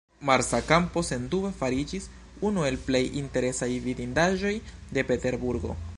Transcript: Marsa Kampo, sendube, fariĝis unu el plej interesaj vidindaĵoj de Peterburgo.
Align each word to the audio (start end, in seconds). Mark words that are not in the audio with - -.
Marsa 0.27 0.59
Kampo, 0.69 1.03
sendube, 1.09 1.51
fariĝis 1.59 2.09
unu 2.49 2.65
el 2.71 2.79
plej 2.89 3.03
interesaj 3.23 3.71
vidindaĵoj 3.87 4.57
de 4.97 5.09
Peterburgo. 5.13 5.81